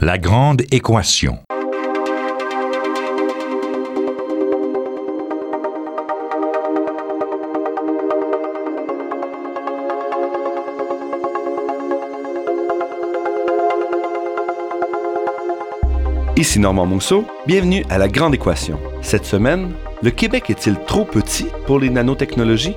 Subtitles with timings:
[0.00, 1.40] La grande équation.
[16.36, 18.78] Ici Normand Mousseau, bienvenue à La Grande Équation.
[19.02, 22.76] Cette semaine, le Québec est-il trop petit pour les nanotechnologies?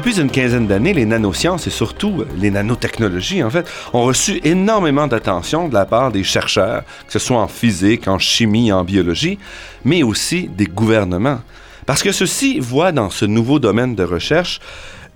[0.00, 5.06] Depuis une quinzaine d'années, les nanosciences et surtout les nanotechnologies, en fait, ont reçu énormément
[5.06, 9.38] d'attention de la part des chercheurs, que ce soit en physique, en chimie, en biologie,
[9.84, 11.40] mais aussi des gouvernements.
[11.84, 14.60] Parce que ceux-ci voient dans ce nouveau domaine de recherche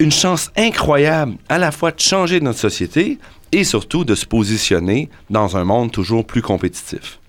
[0.01, 3.19] une chance incroyable à la fois de changer notre société
[3.53, 7.20] et surtout de se positionner dans un monde toujours plus compétitif.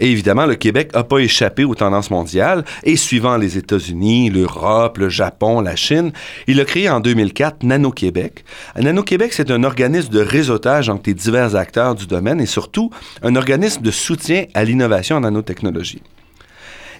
[0.00, 5.10] Évidemment, le Québec n'a pas échappé aux tendances mondiales et suivant les États-Unis, l'Europe, le
[5.10, 6.12] Japon, la Chine,
[6.46, 8.44] il a créé en 2004 Nano-Québec.
[8.76, 12.90] Nano-Québec, c'est un organisme de réseautage entre les divers acteurs du domaine et surtout
[13.22, 16.02] un organisme de soutien à l'innovation en nanotechnologie.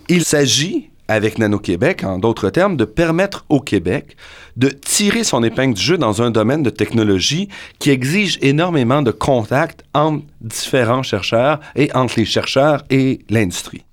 [0.09, 4.17] Il s'agit avec Nano-Québec, en d'autres termes, de permettre au Québec
[4.57, 7.49] de tirer son épingle du jeu dans un domaine de technologie
[7.81, 13.85] qui exige énormément de contacts entre différents chercheurs et entre les chercheurs et l'industrie.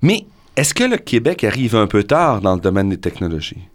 [0.00, 0.24] Mais
[0.56, 3.68] est-ce que le Québec arrive un peu tard dans le domaine des technologies?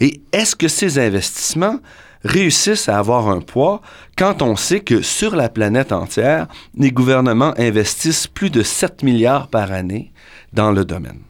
[0.00, 1.80] Et est-ce que ces investissements
[2.22, 3.82] réussissent à avoir un poids
[4.16, 9.48] quand on sait que sur la planète entière, les gouvernements investissent plus de 7 milliards
[9.48, 10.12] par année
[10.52, 11.20] dans le domaine?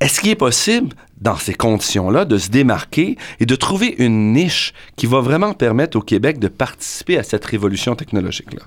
[0.00, 4.72] Est-ce qu'il est possible, dans ces conditions-là, de se démarquer et de trouver une niche
[4.96, 8.62] qui va vraiment permettre au Québec de participer à cette révolution technologique-là?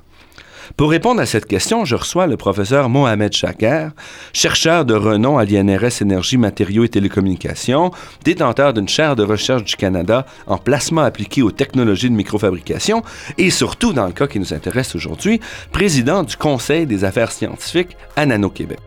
[0.78, 3.92] Pour répondre à cette question, je reçois le professeur Mohamed Chaker,
[4.31, 7.92] chercheur de renom à l'INRS Énergie, Matériaux et Télécommunications,
[8.23, 13.02] détenteur d'une chaire de recherche du Canada en placement appliqué aux technologies de microfabrication
[13.39, 17.98] et surtout, dans le cas qui nous intéresse aujourd'hui, président du Conseil des affaires scientifiques
[18.15, 18.80] à Nano-Québec.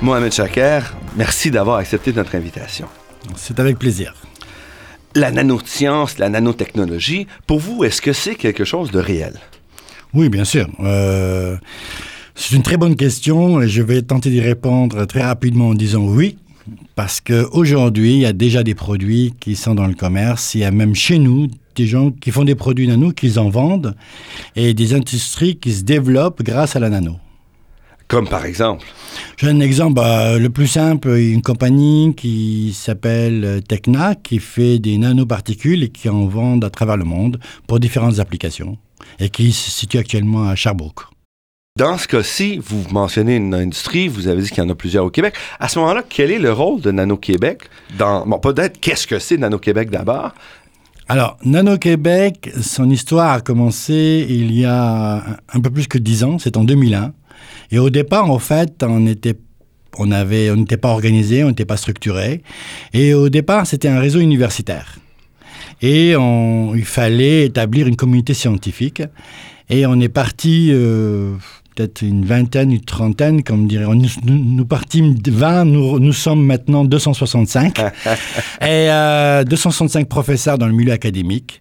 [0.00, 2.86] Mohamed Chaker, merci d'avoir accepté notre invitation.
[3.34, 4.14] C'est avec plaisir.
[5.16, 9.34] La nanoscience, la nanotechnologie, pour vous, est-ce que c'est quelque chose de réel?
[10.14, 10.68] Oui, bien sûr.
[10.80, 11.56] Euh,
[12.36, 16.04] c'est une très bonne question et je vais tenter d'y répondre très rapidement en disant
[16.04, 16.38] oui.
[16.94, 20.54] Parce qu'aujourd'hui, il y a déjà des produits qui sont dans le commerce.
[20.54, 23.48] Il y a même chez nous des gens qui font des produits nano, qui en
[23.48, 23.96] vendent,
[24.54, 27.16] et des industries qui se développent grâce à la nano.
[28.08, 28.86] Comme par exemple
[29.36, 34.96] J'ai un exemple bah, le plus simple, une compagnie qui s'appelle Tecna qui fait des
[34.96, 38.78] nanoparticules et qui en vendent à travers le monde pour différentes applications
[39.20, 41.02] et qui se situe actuellement à Sherbrooke.
[41.76, 45.04] Dans ce cas-ci, vous mentionnez une industrie, vous avez dit qu'il y en a plusieurs
[45.04, 45.34] au Québec.
[45.60, 47.62] À ce moment-là, quel est le rôle de Nano-Québec
[47.96, 48.26] dans...
[48.26, 50.32] Bon, peut-être qu'est-ce que c'est Nano-Québec d'abord,
[51.10, 56.38] alors, Nano-Québec, son histoire a commencé il y a un peu plus que dix ans,
[56.38, 57.14] c'est en 2001.
[57.70, 59.36] Et au départ, en fait, on était
[59.98, 62.42] on avait, on n'était pas organisé, on n'était pas structuré.
[62.92, 64.98] Et au départ, c'était un réseau universitaire.
[65.82, 69.02] Et on, il fallait établir une communauté scientifique.
[69.70, 71.34] Et on est parti, euh,
[71.74, 73.84] peut-être une vingtaine, une trentaine, comme dirait.
[73.84, 77.78] On, nous, nous partîmes 20, nous, nous sommes maintenant 265.
[78.62, 78.88] et
[79.46, 81.60] 265 euh, professeurs dans le milieu académique.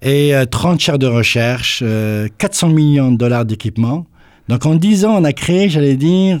[0.00, 1.82] Et 30 euh, chaires de recherche,
[2.38, 4.06] 400 millions de dollars d'équipement.
[4.48, 6.40] Donc en 10 ans, on a créé, j'allais dire,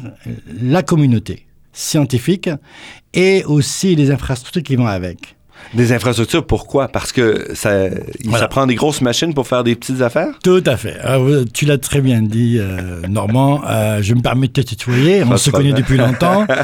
[0.60, 2.50] la communauté scientifique
[3.14, 5.36] et aussi les infrastructures qui vont avec.
[5.74, 6.88] Des infrastructures, pourquoi?
[6.88, 7.90] Parce que ça,
[8.32, 10.38] ça prend des grosses machines pour faire des petites affaires?
[10.42, 10.96] Tout à fait.
[11.02, 11.18] Ah,
[11.52, 13.60] tu l'as très bien dit, euh, Normand.
[13.68, 15.24] Euh, je me permets de te tutoyer.
[15.24, 16.46] On se connaît depuis longtemps.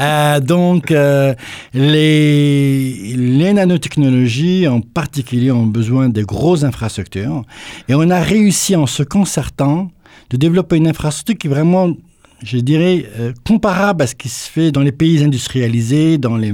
[0.00, 1.34] Euh, donc, les,
[1.74, 7.44] les nanotechnologies en particulier ont besoin de grosses infrastructures.
[7.88, 9.90] Et on a réussi en se concertant
[10.32, 11.94] de développer une infrastructure qui est vraiment,
[12.42, 16.52] je dirais, euh, comparable à ce qui se fait dans les pays industrialisés, dans les,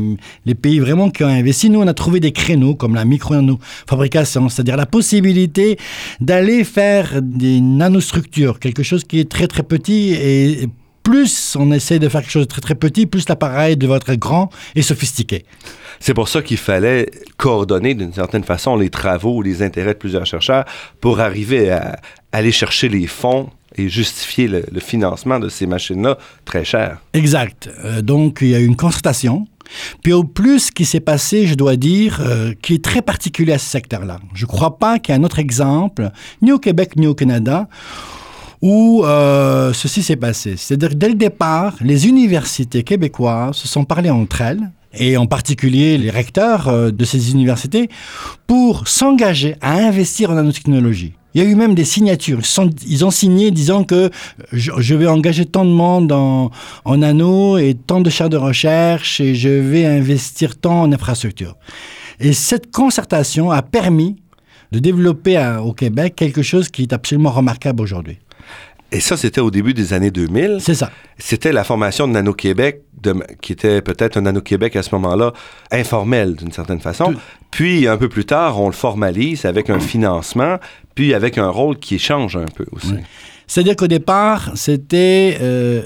[0.54, 1.70] pays vraiment qui ont investi.
[1.70, 5.78] Nous, on a trouvé des créneaux comme la micro-nano-fabrication, c'est-à-dire la possibilité
[6.20, 10.68] d'aller faire des nanostructures, quelque chose qui est très très petit et
[11.04, 14.14] plus on essaie de faire quelque chose de très très petit, plus l'appareil doit être
[14.16, 15.46] grand et sophistiqué.
[16.00, 20.26] C'est pour ça qu'il fallait coordonner d'une certaine façon les travaux les intérêts de plusieurs
[20.26, 20.64] chercheurs
[21.00, 21.98] pour arriver à
[22.32, 23.48] aller chercher les fonds
[23.78, 26.98] et justifier le, financement de ces machines-là très cher.
[27.12, 27.70] Exact.
[27.84, 29.46] Euh, donc, il y a eu une constatation.
[30.02, 33.52] Puis au plus, ce qui s'est passé, je dois dire, euh, qui est très particulier
[33.52, 34.18] à ce secteur-là.
[34.34, 36.10] Je ne crois pas qu'il y ait un autre exemple,
[36.40, 37.68] ni au Québec, ni au Canada,
[38.62, 40.54] où euh, ceci s'est passé.
[40.56, 45.98] C'est-à-dire dès le départ, les universités québécoises se sont parlées entre elles, et en particulier
[45.98, 47.90] les recteurs de ces universités,
[48.46, 51.17] pour s'engager à investir en nanotechnologie.
[51.34, 52.40] Il y a eu même des signatures.
[52.86, 54.10] Ils, ont signé disant que
[54.52, 56.50] je, vais engager tant de monde en,
[56.84, 61.56] en anneaux et tant de chaires de recherche et je vais investir tant en infrastructure.
[62.18, 64.16] Et cette concertation a permis
[64.72, 68.18] de développer à- au Québec quelque chose qui est absolument remarquable aujourd'hui.
[68.90, 70.58] Et ça, c'était au début des années 2000.
[70.60, 70.90] C'est ça.
[71.18, 72.82] C'était la formation de Nano-Québec,
[73.42, 75.32] qui était peut-être un Nano-Québec à ce moment-là,
[75.70, 77.12] informel d'une certaine façon.
[77.12, 77.18] Tout-
[77.50, 80.56] Puis, un peu plus tard, on le formalise avec un financement,
[80.94, 82.92] puis avec un rôle qui change un peu aussi.
[82.92, 83.00] Oui.
[83.46, 85.82] C'est-à-dire qu'au départ, c'était euh,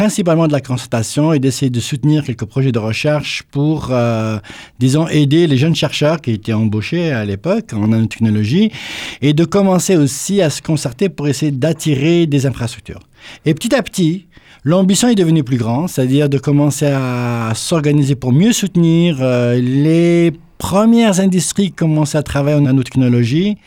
[0.00, 4.38] principalement de la constatation et d'essayer de soutenir quelques projets de recherche pour, euh,
[4.78, 8.72] disons, aider les jeunes chercheurs qui étaient embauchés à l'époque en nanotechnologie
[9.20, 13.00] et de commencer aussi à se concerter pour essayer d'attirer des infrastructures.
[13.44, 14.24] Et petit à petit,
[14.64, 20.32] l'ambition est devenue plus grande, c'est-à-dire de commencer à s'organiser pour mieux soutenir euh, les
[20.56, 23.58] premières industries qui commençaient à travailler en nanotechnologie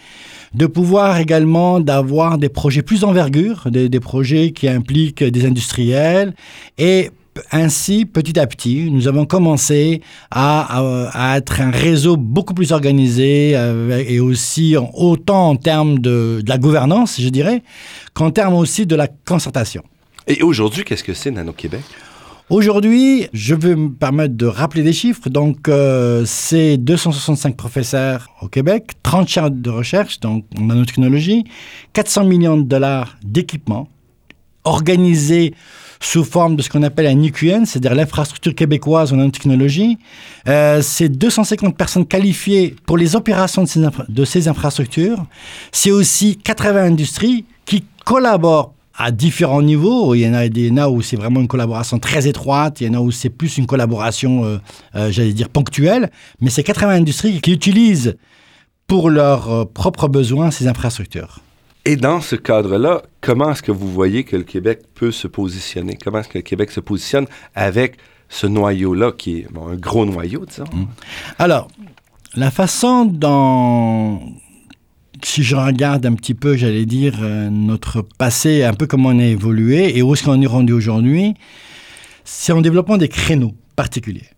[0.53, 6.33] de pouvoir également d'avoir des projets plus d'envergure, des, projets qui impliquent des industriels
[6.77, 7.09] et
[7.51, 13.51] ainsi, petit à petit, nous avons commencé à, être un réseau beaucoup plus organisé
[14.07, 17.63] et aussi en- autant en termes de, de la gouvernance, je dirais,
[18.13, 19.83] qu'en termes aussi de la concertation.
[20.27, 21.81] Et aujourd'hui, qu'est-ce que c'est Nano-Québec?
[22.50, 25.30] Aujourd'hui, je veux me permettre de rappeler des chiffres.
[25.30, 31.45] Donc, euh, c'est 265 professeurs au Québec, 30 chaires de recherche donc en nanotechnologie,
[31.94, 33.88] 400 millions de dollars d'équipement
[34.66, 35.54] organisés
[36.00, 39.98] sous forme de ce qu'on appelle un IQN, c'est-à-dire l'infrastructure québécoise en nanotechnologie.
[40.50, 45.25] Euh, c'est 250 personnes qualifiées pour les opérations de ces, infra- de ces infrastructures.
[45.72, 50.13] C'est aussi 80 industries qui collaborent à différents niveaux.
[50.16, 52.94] Il y en a des où c'est vraiment une collaboration très étroite, il y en
[52.94, 54.57] a où c'est plus une collaboration, euh,
[54.95, 56.12] euh, j'allais dire, ponctuelle,
[56.42, 58.18] mais c'est 80 industries qui utilisent
[58.88, 61.40] pour leurs euh, propres besoins ces infrastructures.
[61.86, 65.98] Et dans ce cadre-là, comment est-ce que vous voyez que le Québec peut se positionner?
[66.01, 67.25] Comment est-ce que le Québec se positionne
[67.56, 67.98] avec
[68.30, 70.63] ce noyau-là, qui est bon, un gros noyau, disons?
[71.38, 71.68] Alors,
[72.36, 74.22] la façon dont,
[75.25, 79.20] si je regarde un petit peu, j'allais dire, euh, notre passé, un peu comment on
[79.20, 81.34] a évolué et où est-ce qu'on est rendu aujourd'hui,
[82.24, 84.30] c'est en développant des créneaux particuliers.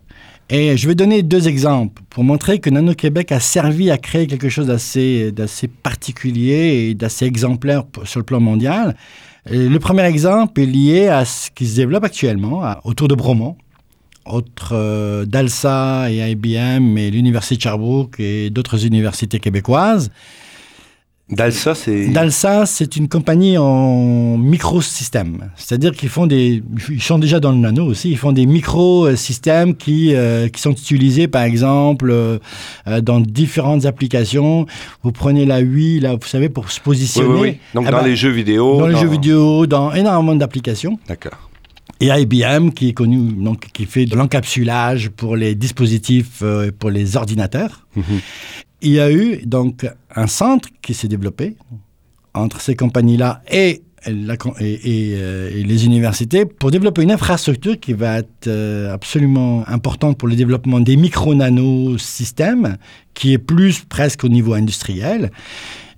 [0.49, 4.49] Et je vais donner deux exemples pour montrer que Nano-Québec a servi à créer quelque
[4.49, 8.95] chose d'assez particulier et d'assez exemplaire sur le plan mondial.
[9.49, 13.57] Le premier exemple est lié à ce qui se développe actuellement autour de Bromont,
[14.25, 20.11] entre euh, DALSA et IBM et l'Université de Sherbrooke et d'autres universités québécoises.
[21.27, 22.09] Dalsa, c'est...
[22.09, 25.49] DALSA, c'est une compagnie en microsystèmes.
[25.55, 26.61] C'est-à-dire qu'ils font des...
[26.89, 28.11] Ils sont déjà dans le nano aussi.
[28.11, 32.37] Ils font des microsystèmes qui, euh, qui sont utilisés, par exemple, euh,
[32.87, 34.67] euh, dans différentes applications.
[35.01, 37.27] Vous prenez la UI, là, vous savez, pour se positionner.
[37.29, 37.57] oui, oui.
[37.73, 38.77] Donc, Eh dans ben, les jeux vidéo.
[38.77, 40.99] Dans les jeux vidéo, dans énormément d'applications.
[41.07, 41.49] D'accord.
[42.01, 46.89] Et IBM, qui est connu, donc, qui fait de l'encapsulage pour les dispositifs, euh, pour
[46.89, 47.87] les ordinateurs.
[47.95, 48.03] Mhm.
[48.81, 51.55] Il y a eu donc un centre qui s'est développé
[52.33, 57.11] entre ces compagnies-là et, la con- et- et, euh, et les universités pour développer une
[57.11, 62.77] infrastructure qui va être euh, absolument importante pour le développement des micro-nano-systèmes,
[63.13, 65.31] qui est plus presque au niveau industriel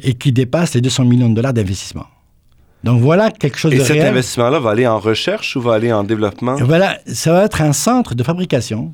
[0.01, 2.05] et qui dépasse les 200 millions de dollars d'investissement.
[2.83, 4.07] Donc voilà quelque chose Et de cet réel.
[4.07, 6.57] investissement-là va aller en recherche ou va aller en développement?
[6.57, 8.93] Et Voilà, ça va être un centre de fabrication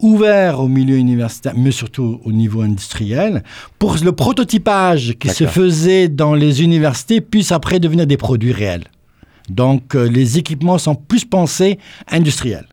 [0.00, 3.42] ouvert au milieu universitaire, mais surtout au niveau industriel,
[3.78, 8.52] pour que le prototypage qui se faisait dans les universités puisse après devenir des produits
[8.52, 8.84] réels.
[9.48, 11.78] Donc, euh, les équipements sont plus pensés
[12.10, 12.68] industriels.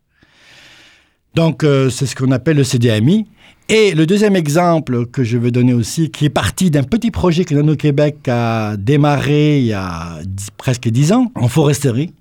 [1.36, 3.27] Donc, euh, c'est ce qu'on appelle le CDMI.
[3.70, 7.44] Et le deuxième exemple que je veux donner aussi, qui est parti d'un petit projet
[7.44, 10.20] que Nano Québec a démarré il y a
[10.56, 12.14] presque dix ans, en foresterie,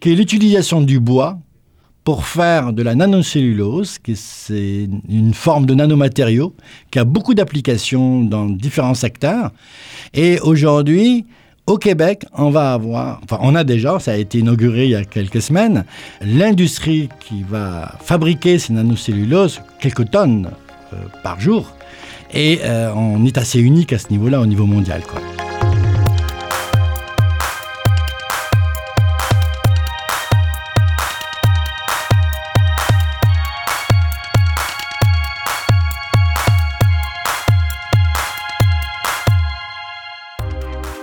[0.00, 1.38] qui est l'utilisation du bois
[2.02, 6.54] pour faire de la nanocellulose, qui c'est une forme de nanomatériau
[6.90, 9.50] qui a beaucoup d'applications dans différents secteurs.
[10.14, 11.26] Et aujourd'hui,
[11.66, 14.96] au Québec, on va avoir, enfin on a déjà, ça a été inauguré il y
[14.96, 15.84] a quelques semaines,
[16.22, 20.48] l'industrie qui va fabriquer ces nanocelluloses, quelques tonnes
[21.22, 21.74] par jour.
[22.32, 25.02] Et euh, on est assez unique à ce niveau-là, au niveau mondial.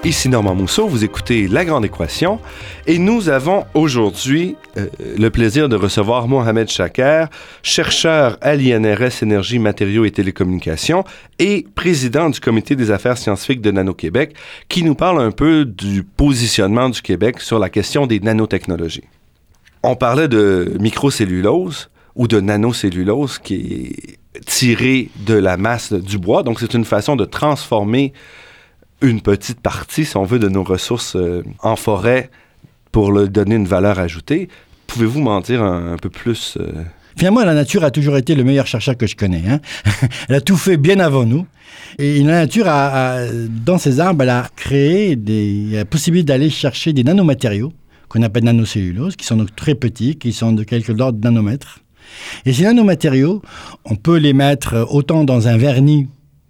[0.08, 2.40] Ici Normand Mousseau, vous écoutez La Grande Équation
[2.86, 4.88] et nous avons aujourd'hui euh,
[5.18, 7.28] le plaisir de recevoir Mohamed Chaker,
[7.62, 11.04] chercheur à l'INRS Énergie, Matériaux et Télécommunications
[11.40, 14.34] et président du Comité des affaires scientifiques de Nano-Québec,
[14.70, 19.04] qui nous parle un peu du positionnement du Québec sur la question des nanotechnologies.
[19.84, 26.44] On parlait de microcellulose ou de nanocellulose qui est tirée de la masse du bois,
[26.44, 28.14] donc c'est une façon de transformer
[29.01, 32.30] une petite partie, si on veut, de nos ressources euh, en forêt
[32.92, 34.50] pour leur donner une valeur ajoutée.
[34.88, 36.84] Pouvez-vous m'en dire un, peu plus euh?
[37.18, 39.44] Finalement, la nature a toujours été le meilleur chercheur que je connais.
[39.50, 39.60] Hein.
[40.30, 41.46] elle a tout fait bien avant nous.
[41.98, 42.66] Et la nature,
[43.66, 47.74] dans ses arbres, elle a créé des, la possibilité d'aller chercher des nanomatériaux
[48.08, 51.80] qu'on appelle nanocellulose, qui sont donc très petits, qui sont de quelques ordres de nanomètres.
[52.46, 53.42] Et ces nanomatériaux,
[53.84, 56.08] on peut les mettre autant dans un vernis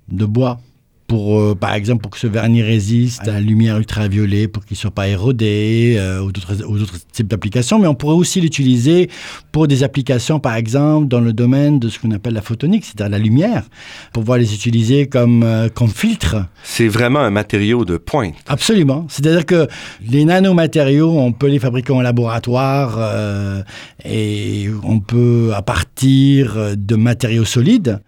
[0.10, 0.60] de bois
[1.08, 4.76] pour, euh, par exemple, pour que ce vernis résiste à la lumière ultraviolet, pour qu'il
[4.76, 7.80] ne soit pas érodé, euh, ou d'autres types d'applications.
[7.80, 9.10] Mais on pourrait aussi l'utiliser
[9.54, 13.10] pour des applications, par exemple, dans le domaine de ce qu'on appelle la photonique, c'est-à-dire
[13.10, 13.64] la lumière,
[14.12, 16.46] pour pouvoir les utiliser comme, euh, comme filtre.
[16.64, 18.36] C'est vraiment un matériau de pointe.
[18.48, 19.06] Absolument.
[19.10, 19.68] C'est-à-dire que
[20.08, 23.64] les nanomatériaux, on peut les fabriquer en laboratoire euh,
[24.04, 28.02] et on peut, à partir de matériaux solides,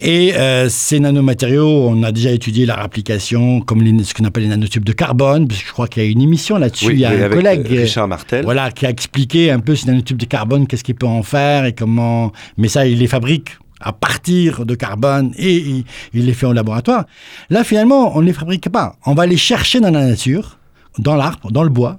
[0.00, 4.44] et euh, ces nanomatériaux, on a déjà étudié leur application comme les, ce qu'on appelle
[4.44, 6.86] les nanotubes de carbone, parce que je crois qu'il y a une émission là-dessus.
[6.86, 8.44] Oui, Il y a un avec, collègue euh, Richard Martel.
[8.44, 11.64] Voilà, qui a expliqué un peu ces nanotubes de carbone, qu'est-ce qu'il peut en faire
[11.64, 12.30] et comment.
[12.58, 16.52] Mais ça, il les fabrique à partir de carbone et il, il les fait en
[16.52, 17.04] laboratoire.
[17.50, 18.96] Là, finalement, on ne les fabrique pas.
[19.04, 20.58] On va les chercher dans la nature,
[20.98, 21.98] dans l'arbre, dans le bois,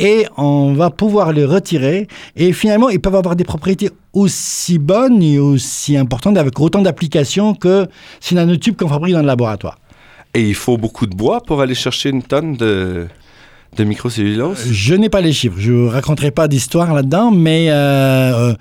[0.00, 2.08] et on va pouvoir les retirer.
[2.34, 7.54] Et finalement, ils peuvent avoir des propriétés aussi bonnes et aussi importantes avec autant d'applications
[7.54, 7.86] que
[8.18, 9.78] ces nanotubes qu'on fabrique dans le laboratoire.
[10.32, 13.08] Et il faut beaucoup de bois pour aller chercher une tonne de,
[13.76, 14.66] de microcellulose?
[14.70, 15.56] Je n'ai pas les chiffres.
[15.58, 18.52] Je ne raconterai pas d'histoire là-dedans, mais euh,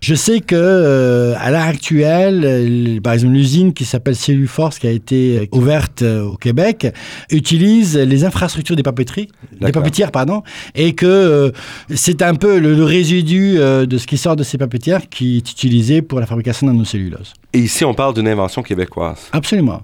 [0.00, 4.86] je sais que euh, à l'heure actuelle, euh, par exemple, l'usine qui s'appelle Celluforce, qui
[4.86, 6.86] a été ouverte euh, au Québec,
[7.30, 9.28] utilise les infrastructures des papeteries,
[9.60, 10.42] des papetières, pardon,
[10.74, 11.50] et que euh,
[11.94, 15.38] c'est un peu le, le résidu euh, de ce qui sort de ces papetières qui
[15.38, 17.34] est utilisé pour la fabrication de nanocellulose.
[17.52, 19.28] Et ici, on parle d'une invention québécoise.
[19.32, 19.82] Absolument.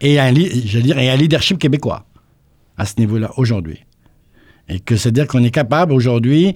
[0.00, 2.06] Et un, dire, et un leadership québécois
[2.78, 3.80] à ce niveau-là aujourd'hui.
[4.70, 6.54] Et que c'est-à-dire qu'on est capable aujourd'hui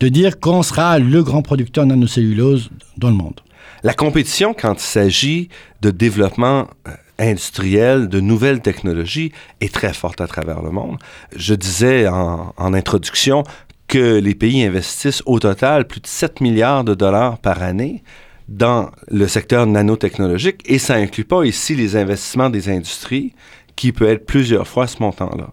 [0.00, 3.40] de dire qu'on sera le grand producteur nanocellulose dans le monde.
[3.84, 5.48] La compétition, quand il s'agit
[5.80, 10.98] de développement euh, industriel, de nouvelles technologies, est très forte à travers le monde.
[11.34, 13.44] Je disais en, en introduction
[13.88, 18.02] que les pays investissent au total plus de 7 milliards de dollars par année
[18.48, 23.34] dans le secteur nanotechnologique et ça inclut pas ici les investissements des industries
[23.76, 25.52] qui peut être plusieurs fois ce montant-là.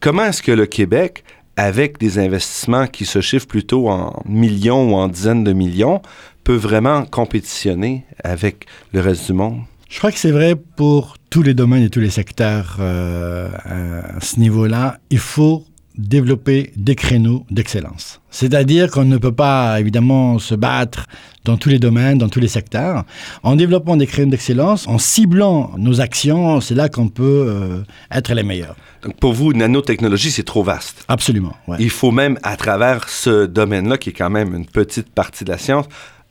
[0.00, 1.24] Comment est-ce que le Québec,
[1.56, 6.00] avec des investissements qui se chiffrent plutôt en millions ou en dizaines de millions,
[6.44, 9.60] peut vraiment compétitionner avec le reste du monde?
[9.88, 14.20] Je crois que c'est vrai pour tous les domaines et tous les secteurs euh, à
[14.20, 14.98] ce niveau-là.
[15.10, 15.64] Il faut
[15.98, 18.20] développer des créneaux d'excellence.
[18.30, 21.06] C'est-à-dire qu'on ne peut pas évidemment se battre
[21.44, 23.04] dans tous les domaines, dans tous les secteurs.
[23.42, 28.32] En développant des créneaux d'excellence, en ciblant nos actions, c'est là qu'on peut euh, être
[28.32, 28.76] les meilleurs.
[29.02, 31.04] Donc pour vous, nanotechnologie, c'est trop vaste.
[31.08, 31.54] Absolument.
[31.66, 31.76] Ouais.
[31.80, 35.50] Il faut même, à travers ce domaine-là, qui est quand même une petite partie de
[35.50, 35.86] la science,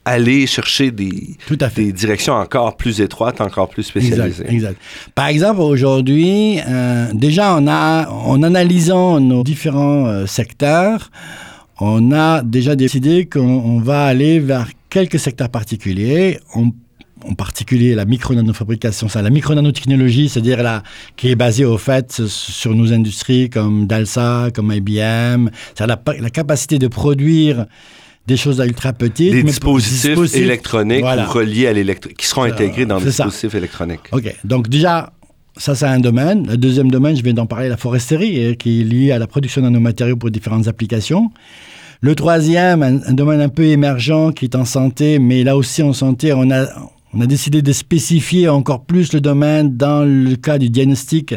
[0.08, 1.84] aller chercher des, Tout à fait.
[1.84, 4.26] des directions encore plus étroites, encore plus spécialisées.
[4.44, 4.80] Exact, exact.
[5.14, 11.10] Par exemple, aujourd'hui, euh, déjà, on a, en analysant nos différents euh, secteurs,
[11.80, 16.40] on a déjà décidé qu'on on va aller vers quelques secteurs particuliers.
[16.54, 16.72] On-
[17.28, 20.82] en particulier la micro-nanofabrication, ça, la micro-nanotechnologie, c'est-à-dire
[21.16, 26.30] qui est basée au fait sur nos industries comme Dalsa, comme IBM, c'est la, la
[26.30, 27.66] capacité de produire
[28.28, 29.32] des choses ultra petites.
[29.32, 31.26] Des mais- dispositifs, électroniques Voilà.
[31.28, 33.24] ou reliés à l'électronique, qui seront Ça, intégrés dans des c'est ça.
[33.24, 34.06] dispositifs électroniques.
[34.12, 34.32] OK.
[34.44, 35.12] Donc déjà,
[35.56, 36.46] ça c'est un domaine.
[36.46, 39.26] Le deuxième domaine, je viens d'en parler, la foresterie, euh, qui est liée à la
[39.26, 41.30] production de nanomatériaux pour différentes applications.
[42.00, 45.82] Le troisième, un, un domaine un peu émergent qui est en santé, mais là aussi
[45.82, 46.66] en santé, on a,
[47.12, 51.34] on a décidé de spécifier encore plus le domaine dans le cas du diagnostic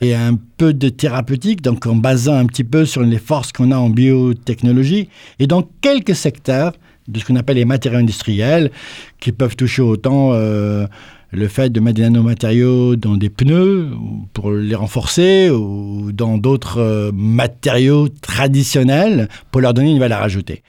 [0.00, 3.70] et un peu de thérapeutique, donc en basant un petit peu sur les forces qu'on
[3.70, 5.08] a en biotechnologie.
[5.38, 6.72] Et dans quelques secteurs
[7.08, 8.70] de ce qu'on appelle les matériaux industriels,
[9.18, 10.86] qui peuvent toucher autant euh,
[11.32, 13.88] le fait de mettre des nanomatériaux dans des pneus
[14.32, 20.62] pour les renforcer ou dans d'autres euh, matériaux traditionnels pour leur donner une valeur ajoutée.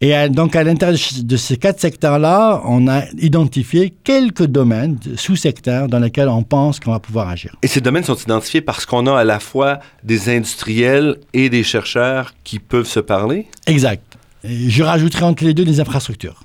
[0.00, 5.88] Et à- donc, à l'intérieur de ces quatre secteurs-là, on a identifié quelques domaines, sous-secteurs,
[5.88, 7.54] dans lesquels on pense qu'on va pouvoir agir.
[7.62, 11.62] Et ces domaines sont identifiés parce qu'on a à la fois des industriels et des
[11.62, 13.46] chercheurs qui peuvent se parler?
[13.66, 14.02] Exact.
[14.42, 16.42] Et je rajouterai entre les deux des infrastructures.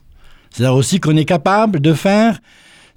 [0.52, 2.40] C'est-à-dire aussi qu'on est capable de faire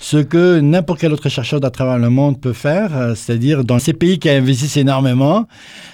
[0.02, 3.78] ce que n'importe quel autre chercheur à travers le monde peut faire, euh, c'est-à-dire dans
[3.78, 5.47] ces pays qui investissent énormément,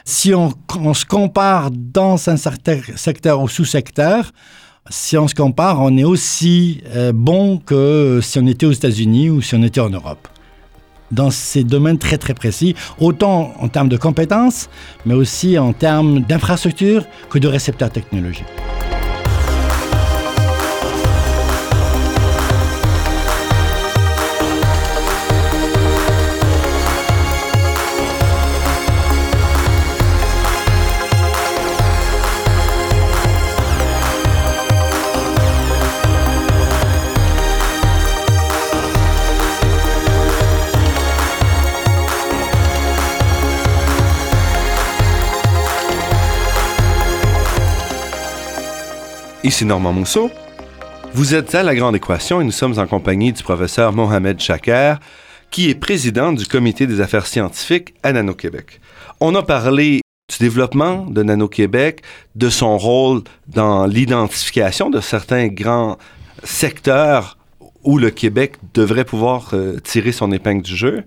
[0.06, 0.50] si on,
[0.80, 4.32] on se compare dans un certain secteur ou sous-secteur,
[4.88, 9.28] si on se compare, on est aussi euh, bon que si on était aux États-Unis
[9.28, 10.26] ou si on était en Europe.
[11.12, 14.70] Dans ces domaines très très précis, autant en termes de compétences,
[15.04, 18.46] mais aussi en termes d'infrastructures que de récepteurs technologiques.
[49.48, 50.30] Ici Normand Mousseau.
[51.14, 55.00] Vous êtes à La Grande Équation et nous sommes en compagnie du professeur Mohamed Chaker,
[55.50, 58.78] qui est président du Comité des affaires scientifiques à Nano-Québec.
[59.20, 62.02] On a parlé du développement de Nano-Québec,
[62.34, 65.96] de son rôle dans l'identification de certains grands
[66.44, 67.38] secteurs
[67.84, 71.04] où le Québec devrait pouvoir euh, tirer son épingle du jeu.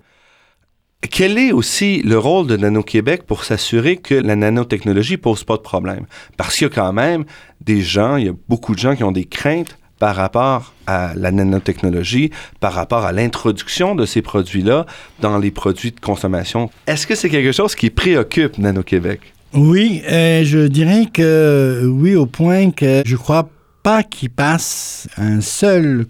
[1.10, 5.62] Quel est aussi le rôle de Nano-Québec pour s'assurer que la nanotechnologie pose pas de
[5.62, 6.06] problème?
[6.38, 7.26] Parce qu'il y a quand même
[7.60, 11.14] des gens, il y a beaucoup de gens qui ont des craintes par rapport à
[11.16, 14.86] la nanotechnologie, par rapport à l'introduction de ces produits-là
[15.20, 16.70] dans les produits de consommation.
[16.88, 19.34] Est-ce que c'est quelque chose qui préoccupe Nano-Québec?
[19.54, 23.50] Oui, euh, je dirais que oui, au point que je crois
[23.84, 26.06] pas qu'il passe un seul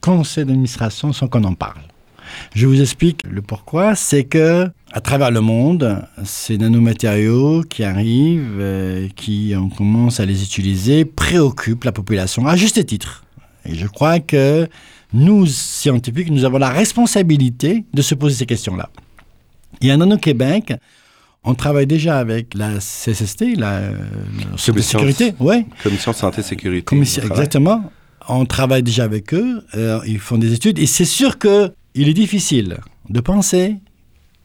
[0.00, 1.80] conseil d'administration sans qu'on en parle.
[2.54, 3.94] Je vous explique le pourquoi.
[3.94, 10.26] C'est que à travers le monde, ces nanomatériaux qui arrivent, euh, qui on commence à
[10.26, 13.24] les utiliser, préoccupent la population à juste titre.
[13.66, 14.68] Et je crois que
[15.12, 18.88] nous, scientifiques, nous avons la responsabilité de se poser ces questions-là.
[19.80, 20.74] Et à Nano-Québec,
[21.44, 23.92] on travaille déjà avec la CSST, la, euh,
[24.52, 25.34] la Société de Commission- sécurité.
[25.82, 26.82] Commission de santé et sécurité.
[26.84, 27.90] Commission- exactement.
[28.28, 32.08] On travaille déjà avec eux, euh, ils font des études, et c'est sûr que il
[32.08, 32.78] est difficile
[33.08, 33.76] de penser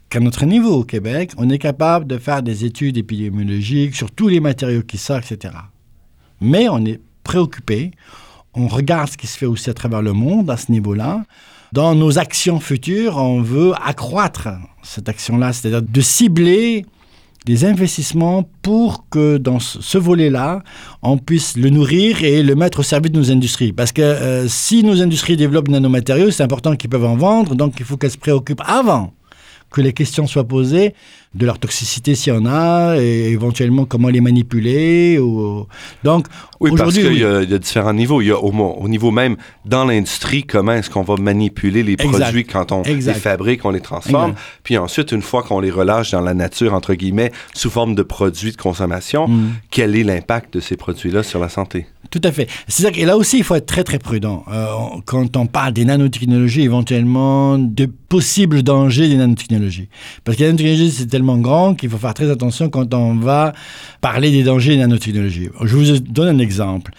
[0.10, 4.28] qu'à notre niveau au Québec, on est capable de faire des études épidémiologiques sur tous
[4.28, 5.56] les matériaux qui sortent, etc.
[6.42, 7.92] Mais on est préoccupé,
[8.54, 11.26] on regarde ce qui se fait aussi à travers le monde à ce niveau-là.
[11.74, 14.50] Dans nos actions futures, on veut accroître
[14.84, 16.86] cette action-là, c'est-à-dire de cibler
[17.46, 20.64] des investissements pour que dans ce volet-là,
[21.02, 23.74] on puisse le nourrir et le mettre au service de nos industries.
[23.74, 27.76] Parce que euh, si nos industries développent nanomatériaux, c'est important qu'ils peuvent en vendre, donc
[27.80, 29.14] il faut qu'elles se préoccupent avant
[29.72, 30.94] que les questions soient posées
[31.36, 35.20] de leur toxicité s'il y en a, et éventuellement comment les manipuler.
[35.20, 35.68] Ou...
[36.04, 36.26] Donc,
[36.60, 37.20] Oui, parce qu'il oui.
[37.20, 38.20] y, a- il y a différents niveaux.
[38.22, 42.10] Il y a au, niveau même dans l'industrie, comment est-ce qu'on va manipuler les Exact.
[42.20, 43.14] produits quand on Exact.
[43.14, 44.32] les fabrique, on les transforme.
[44.32, 44.44] Exact.
[44.64, 48.02] Puis ensuite, une fois qu'on les relâche dans la nature, entre guillemets, sous forme de
[48.04, 49.50] produits de consommation, Mm.
[49.70, 51.86] quel est l'impact de ces produits-là sur la santé?
[52.10, 52.48] Tout à fait.
[52.68, 54.44] C'est-à-dire que là aussi, il faut être très, très prudent.
[54.52, 54.68] Euh,
[55.06, 59.90] quand on parle des nanotechnologies, éventuellement, de possibles dangers des nanotechnologies.
[60.24, 63.54] Parce que la nanotechnologie, c'est tellement grand qu'il faut faire très attention quand on va
[64.02, 65.50] parler des dangers des nanotechnologies.
[65.64, 66.92] Je vous donne un exemple.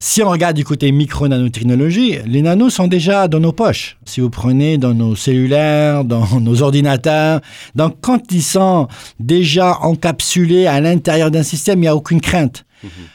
[0.00, 3.96] Si on regarde du côté micro-nanotechnologie, les nanos sont déjà dans nos poches.
[4.04, 7.40] Si vous prenez dans nos cellulaires, dans nos ordinateurs,
[7.74, 8.86] donc quand ils sont
[9.18, 12.64] déjà encapsulés à l'intérieur d'un système, il n'y a aucune crainte.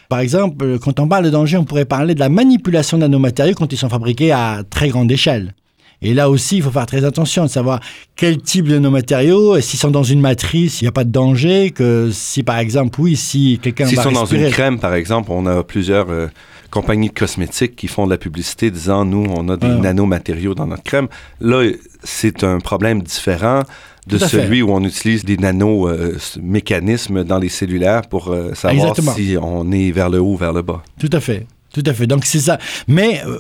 [0.10, 3.56] Par exemple, quand on parle de danger, on pourrait parler de la manipulation de nanomatériaux
[3.56, 5.56] quand ils sont fabriqués à très grande échelle.
[6.02, 7.80] Et là aussi, il faut faire très attention de savoir
[8.18, 11.12] quel type de nanomatériaux, et s'ils sont dans une matrice, il n'y a pas de
[11.12, 15.32] danger, que si par exemple, oui, si quelqu'un S'ils sont dans une crème, par exemple,
[15.32, 16.28] on a plusieurs euh,
[16.74, 19.80] compagnies de cosmétiques qui font de la publicité disant nous, on a des Ouais.
[19.80, 21.08] nanomatériaux dans notre crème.
[21.40, 21.70] Là,
[22.04, 23.62] c'est un problème différent
[24.08, 24.28] de fait.
[24.28, 29.14] celui où on utilise des nano-mécanismes dans les cellulaires pour euh, savoir Exactement.
[29.14, 30.82] si on est vers le haut ou vers le bas.
[31.00, 32.08] Tout à fait, tout à fait.
[32.08, 32.58] Donc c'est ça.
[32.88, 33.38] Mais euh,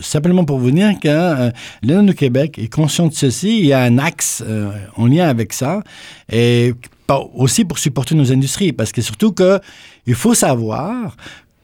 [0.00, 1.50] simplement pour vous dire que euh,
[1.82, 3.58] l'État du Québec est conscient de ceci.
[3.60, 5.82] Il y a un axe euh, en lien avec ça,
[6.32, 6.72] et
[7.34, 9.60] aussi pour supporter nos industries, parce que surtout que
[10.06, 11.16] il faut savoir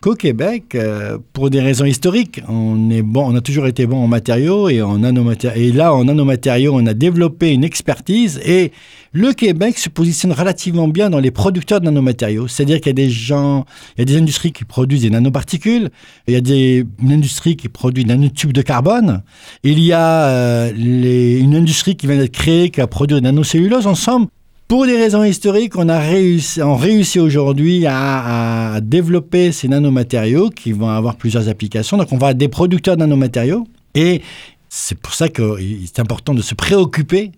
[0.05, 3.97] qu'au Québec, euh, pour des raisons historiques, on, est bon, on a toujours été bon
[3.97, 5.03] en matériaux et en.
[5.03, 8.71] Et là, en nanomatériaux, on a développé une expertise et
[9.13, 12.49] le Québec se positionne relativement bien dans les producteurs de nanomatériaux.
[12.49, 13.65] C'est-à-dire qu'il y a des gens,
[13.97, 15.89] il y a des industries qui produisent des nanoparticules,
[16.29, 19.23] il y a des, une industrie qui produit des nanotubes de carbone,
[19.63, 23.87] il y a euh, une industrie qui vient d'être créée qui a produit des nanocellulose.
[23.87, 24.27] Ensemble,
[24.69, 30.51] pour des raisons historiques, on a réussi, on réussi aujourd'hui à, à, développer ces nanomatériaux
[30.51, 31.97] qui vont avoir plusieurs applications.
[31.97, 33.67] Donc, on va être des producteurs de nanomatériaux.
[33.95, 34.23] Et
[34.69, 37.33] c'est pour ça que c'est important de se préoccuper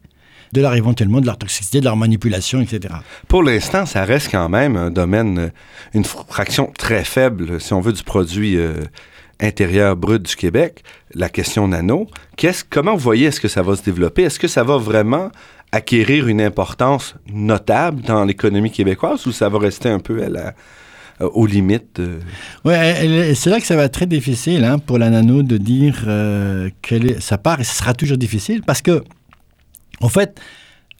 [0.52, 2.94] de leur éventuellement de leur toxicité, de leur manipulation, etc.
[3.28, 5.52] Pour l'instant, ça reste quand même un domaine,
[5.94, 8.74] une fraction très faible, si on veut, du produit euh,
[9.40, 10.82] intérieur brut du Québec,
[11.14, 12.06] la question nano.
[12.70, 14.22] Comment vous voyez est-ce que ça va se développer?
[14.22, 15.30] Est-ce que ça va vraiment
[15.76, 20.54] acquérir une importance notable dans l'économie québécoise ou ça va rester un peu à
[21.20, 22.18] euh, aux limites de...
[22.64, 22.74] Oui,
[23.34, 26.68] c'est là que ça va être très difficile hein, pour la nano de dire euh,
[26.82, 29.02] que ça part et ce sera toujours difficile parce que,
[30.00, 30.38] en fait,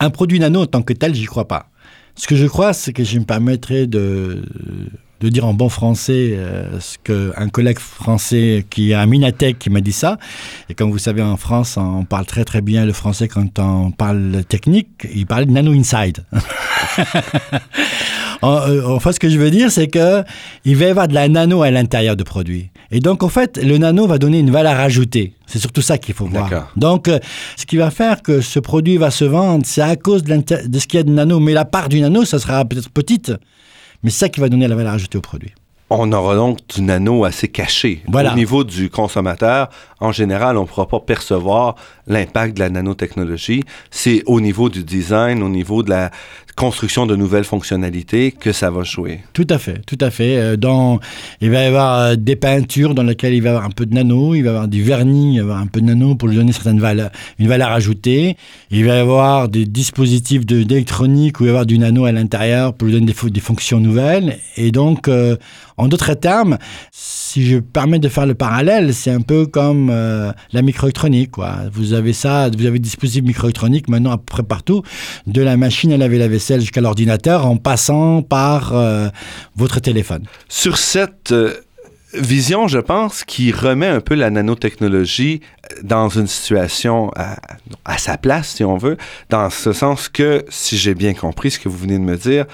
[0.00, 1.68] un produit nano en tant que tel, j'y crois pas.
[2.14, 4.42] Ce que je crois, c'est que je me permettrai de,
[5.20, 9.70] de dire en bon français euh, ce qu'un collègue français qui a un Minatech qui
[9.70, 10.18] m'a dit ça.
[10.68, 13.90] Et comme vous savez, en France, on parle très très bien le français quand on
[13.90, 14.88] parle technique.
[15.14, 16.24] Il parle de nano inside.
[18.42, 20.22] en, euh, en, fait, ce que je veux dire, c'est que
[20.64, 22.70] il va y avoir de la nano à l'intérieur du produit.
[22.90, 25.32] Et donc, en fait, le nano va donner une valeur ajoutée.
[25.46, 26.72] C'est surtout ça qu'il faut voir.
[26.76, 27.18] Donc, euh,
[27.56, 30.78] ce qui va faire que ce produit va se vendre, c'est à cause de, de
[30.78, 31.40] ce qu'il y a de nano.
[31.40, 33.32] Mais la part du nano, ça sera peut-être petite.
[34.02, 35.52] Mais c'est ça qui va donner la valeur ajoutée au produit.
[35.88, 38.02] On aura donc du nano assez caché.
[38.08, 38.32] Voilà.
[38.32, 39.68] Au niveau du consommateur,
[40.00, 43.62] en général, on ne pourra pas percevoir l'impact de la nanotechnologie.
[43.90, 46.10] C'est au niveau du design, au niveau de la
[46.56, 49.20] construction de nouvelles fonctionnalités que ça va jouer.
[49.34, 50.38] Tout à fait, tout à fait.
[50.38, 50.98] Euh, dans,
[51.42, 53.84] il va y avoir euh, des peintures dans lesquelles il va y avoir un peu
[53.84, 55.86] de nano, il va y avoir du vernis, il va y avoir un peu de
[55.86, 58.38] nano pour lui donner certaines valeurs, une valeur ajoutée.
[58.70, 62.12] Il va y avoir des dispositifs d'électronique où il va y avoir du nano à
[62.12, 64.38] l'intérieur pour lui donner des, fonctions nouvelles.
[64.56, 65.36] Et donc, euh,
[65.76, 66.56] en d'autres termes,
[66.90, 71.32] si je permets de faire le parallèle, c'est un peu comme la microélectronique.
[71.32, 71.56] Quoi.
[71.70, 74.82] Vous avez ça, vous avez des dispositifs microélectroniques maintenant à peu près partout,
[75.26, 79.08] de la machine à laver la vaisselle jusqu'à l'ordinateur, en passant par euh,
[79.56, 80.24] votre téléphone.
[80.48, 81.54] Sur cette euh,
[82.14, 85.40] vision, je pense, qui remet un peu la nanotechnologie
[85.82, 87.10] dans une situation
[87.84, 88.96] à sa place, si on veut,
[89.30, 92.46] dans ce sens que, si j'ai bien compris ce que vous venez de me dire,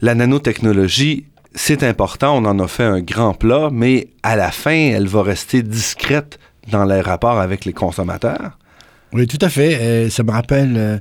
[0.00, 1.24] la nanotechnologie
[1.54, 5.22] c'est important, on en a fait un grand plat, mais à la fin, elle va
[5.22, 6.38] rester discrète
[6.70, 8.58] dans les rapports avec les consommateurs.
[9.12, 10.04] Oui, tout à fait.
[10.06, 10.98] Et ça me rappelle euh,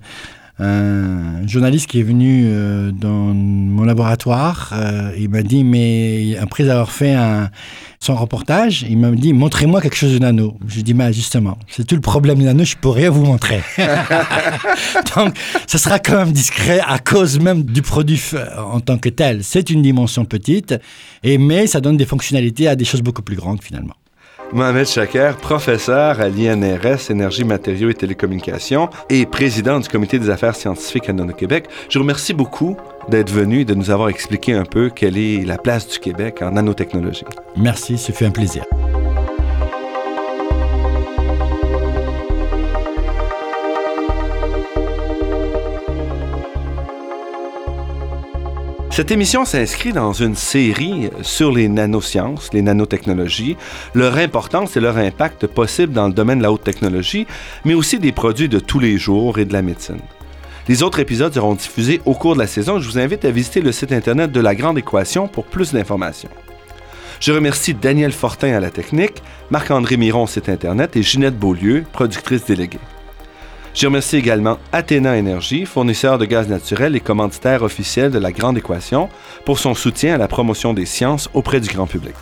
[0.59, 4.71] un journaliste qui est venu euh, dans mon laboratoire.
[4.73, 7.49] Euh, il m'a dit, mais après avoir fait un,
[7.99, 10.57] son reportage, il m'a dit, montrez-moi quelque chose de nano.
[10.67, 13.09] Je lui ai dit, mais justement, c'est tout le problème du nano, je peux rien
[13.09, 13.61] vous montrer.
[15.15, 18.21] Donc, ce sera quand même discret à cause même du produit
[18.57, 19.43] en tant que tel.
[19.43, 20.75] C'est une dimension petite,
[21.23, 23.96] et, mais ça donne des fonctionnalités à des choses beaucoup plus grandes finalement.
[24.53, 30.55] Mohamed Chaker, professeur à l'INRS Énergie, Matériaux et Télécommunications et président du Comité des affaires
[30.55, 31.65] scientifiques à Nano-Québec.
[31.89, 32.77] Je vous remercie beaucoup
[33.09, 36.41] d'être venu et de nous avoir expliqué un peu quelle est la place du Québec
[36.41, 37.25] en nanotechnologie.
[37.57, 38.63] Merci, ce fut un plaisir.
[48.97, 53.55] Cette émission s'inscrit dans une série sur les nanosciences, les nanotechnologies,
[53.93, 57.27] leur importance et leur impact possible dans le domaine de la haute technologie,
[57.63, 59.99] mais aussi des produits de tous les jours et de la médecine.
[60.67, 62.79] Les autres épisodes seront diffusés au cours de la saison.
[62.79, 66.31] Je vous invite à visiter le site internet de La Grande Équation pour plus d'informations.
[67.19, 72.45] Je remercie Daniel Fortin à la technique, Marc-André Miron site internet et Ginette Beaulieu, productrice
[72.45, 72.79] déléguée.
[73.77, 78.57] Je remercie également Athéna Énergie, fournisseur de gaz naturel et commanditaire officiel de la Grande
[78.57, 79.07] Équation,
[79.45, 82.15] pour son soutien à la promotion des sciences auprès du grand public.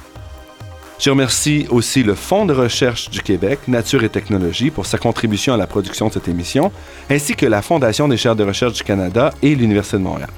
[1.00, 5.54] Je remercie aussi le Fonds de recherche du Québec, Nature et Technologie, pour sa contribution
[5.54, 6.74] à la production de cette émission,
[7.10, 10.32] ainsi que la Fondation des chaires de recherche du Canada et l'Université de Montréal.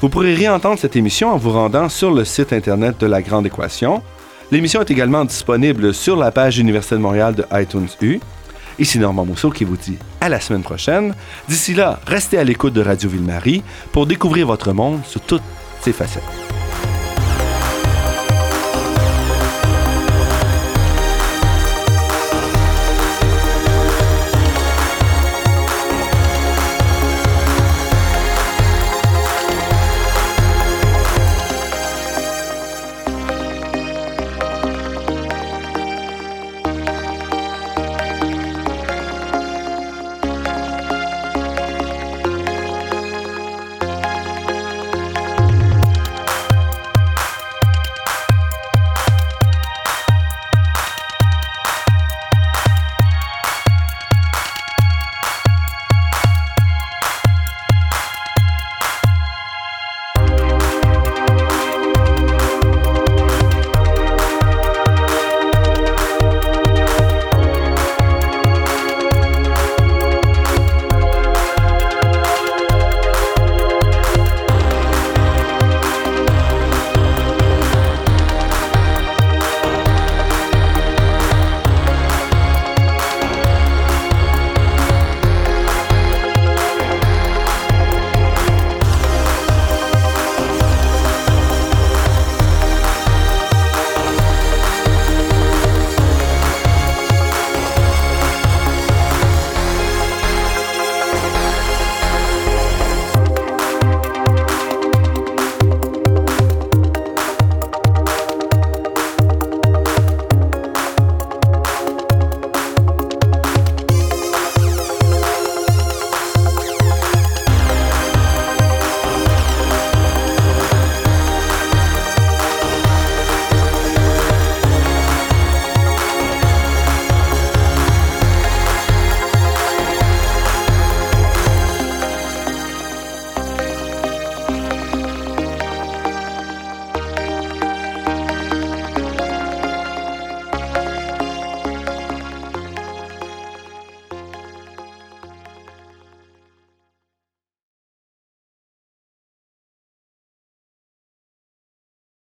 [0.00, 3.46] Vous pourrez réentendre cette émission en vous rendant sur le site Internet de la Grande
[3.46, 4.02] Équation.
[4.50, 8.18] L'émission est également disponible sur la page Université de Montréal de iTunes U.
[8.78, 11.14] Ici Normand Mousseau qui vous dit à la semaine prochaine.
[11.48, 13.62] D'ici là, restez à l'écoute de Radio Ville-Marie
[13.92, 15.42] pour découvrir votre monde sous toutes
[15.80, 16.47] ses facettes.